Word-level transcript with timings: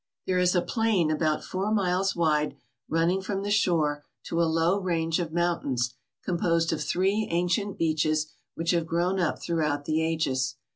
There 0.25 0.39
is 0.39 0.55
a 0.55 0.63
plain 0.63 1.11
about 1.11 1.43
four 1.43 1.71
miles 1.71 2.15
wide 2.15 2.57
running 2.89 3.21
from 3.21 3.43
the 3.43 3.51
shore 3.51 4.03
to 4.23 4.41
a 4.41 4.49
low 4.49 4.79
range 4.79 5.19
of 5.19 5.31
mountains, 5.31 5.93
composed 6.23 6.73
of 6.73 6.83
three 6.83 7.27
ancient 7.29 7.77
beaches 7.77 8.33
which 8.55 8.71
have 8.71 8.87
grown 8.87 9.19
up 9.19 9.39
throughout 9.43 9.85
the 9.85 10.01
ages. 10.01 10.55